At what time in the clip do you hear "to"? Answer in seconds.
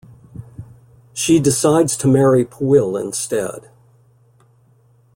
1.97-2.07